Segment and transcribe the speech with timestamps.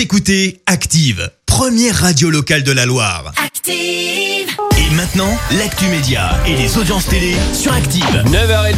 [0.00, 3.34] Vous écoutez Active, première radio locale de la Loire.
[3.36, 4.48] Active.
[4.78, 8.24] Et maintenant, l'actu média et les audiences télé sur Active.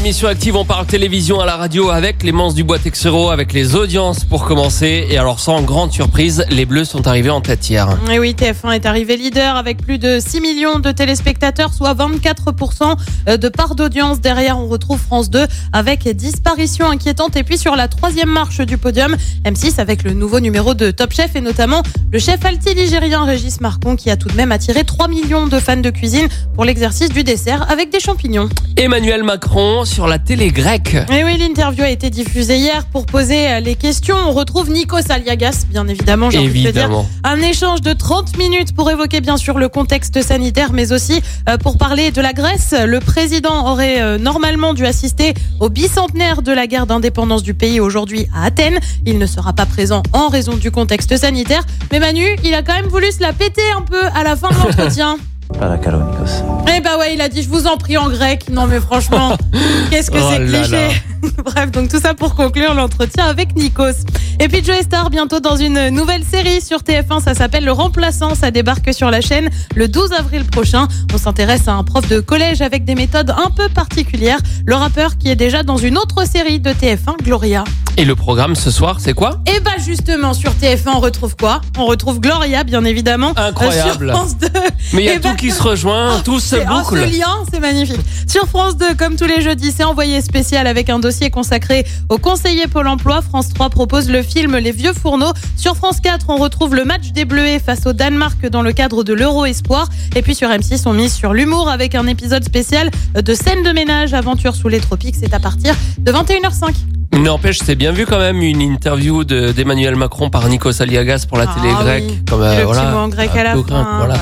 [0.02, 4.24] 9h30 sur Active, on parle télévision à la radio avec Clémence Dubois-Texero, avec les audiences
[4.24, 5.06] pour commencer.
[5.08, 7.88] Et alors sans grande surprise, les Bleus sont arrivés en tête hier.
[8.10, 13.36] Et oui, TF1 est arrivé leader avec plus de 6 millions de téléspectateurs, soit 24%
[13.38, 14.20] de part d'audience.
[14.20, 17.37] Derrière, on retrouve France 2 avec disparition inquiétante.
[17.37, 21.12] Et puis sur la troisième marche du podium, M6 avec le nouveau numéro de Top
[21.12, 25.06] Chef et notamment le chef alti-ligérien Régis Marcon qui a tout de même attiré 3
[25.06, 28.48] millions de fans de cuisine pour l'exercice du dessert avec des champignons.
[28.77, 30.96] Emmanuel Macron sur la télé grecque.
[31.12, 34.16] Et oui, l'interview a été diffusée hier pour poser les questions.
[34.16, 36.84] On retrouve Nikos Aliagas, bien évidemment, j'ai envie de dire.
[36.84, 37.06] Évidemment.
[37.24, 41.59] Un échange de 30 minutes pour évoquer bien sûr le contexte sanitaire, mais aussi euh,
[41.59, 42.74] pour parler de la Grèce.
[42.87, 47.79] Le président aurait euh, normalement dû assister au bicentenaire de la guerre d'indépendance du pays
[47.79, 48.79] aujourd'hui à Athènes.
[49.04, 51.65] Il ne sera pas présent en raison du contexte sanitaire.
[51.90, 54.48] Mais Manu, il a quand même voulu se la péter un peu à la fin
[54.48, 55.18] de l'entretien
[55.63, 56.43] para Calonicos.
[56.74, 58.46] Eh bah ouais, il a dit je vous en prie en grec.
[58.51, 59.37] Non mais franchement,
[59.91, 60.88] qu'est-ce que oh c'est cliché.
[61.45, 64.03] Bref, donc tout ça pour conclure l'entretien avec Nikos.
[64.41, 68.34] Et puis Joe Star bientôt dans une nouvelle série sur TF1, ça s'appelle Le Remplaçant,
[68.34, 70.88] ça débarque sur la chaîne le 12 avril prochain.
[71.15, 75.16] On s'intéresse à un prof de collège avec des méthodes un peu particulières, le rappeur
[75.16, 77.62] qui est déjà dans une autre série de TF1, Gloria.
[77.98, 79.43] Et le programme ce soir, c'est quoi?
[79.47, 81.60] Et bah justement sur TF1, on retrouve quoi?
[81.76, 83.32] On retrouve Gloria bien évidemment.
[83.37, 84.09] Incroyable.
[84.09, 84.48] Euh, sur France 2.
[84.94, 86.97] Mais il y a Eh tout bah, qui se rejoint, tout se oh, boucle.
[86.97, 88.00] ce lien, c'est magnifique.
[88.26, 92.16] Sur France 2, comme tous les jeudis, c'est envoyé spécial avec un dossier consacré aux
[92.16, 93.20] conseillers Pôle emploi.
[93.20, 95.32] France 3 propose le film Les Vieux Fourneaux.
[95.59, 99.04] Sur France 4, on retrouve le match des Bleuets face au Danemark dans le cadre
[99.04, 99.88] de l'Euro Espoir.
[100.16, 103.70] Et puis sur M6, on mise sur l'humour avec un épisode spécial de scène de
[103.70, 105.16] ménage, aventure sous les tropiques.
[105.20, 107.01] C'est à partir de 21h05.
[107.12, 111.38] N'empêche, c'est bien vu quand même une interview de- d'Emmanuel Macron par Nikos Aliagas pour
[111.38, 112.25] la télé Ah grecque.
[112.28, 113.69] Comme, Et euh, le voilà, petit mot en grec un à la peu fin.
[113.69, 114.15] grec, voilà.
[114.15, 114.21] voilà.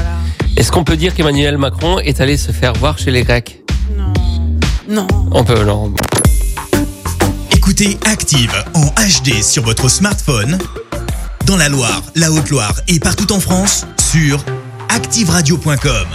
[0.57, 3.61] Est-ce qu'on peut dire qu'Emmanuel Macron est allé se faire voir chez les Grecs?
[3.97, 4.13] Non.
[4.89, 5.07] Non.
[5.31, 5.95] On peut, non.
[7.53, 10.59] Écoutez Active en HD sur votre smartphone,
[11.47, 14.45] dans la Loire, la Haute-Loire et partout en France, sur
[14.89, 16.07] activeradio.com.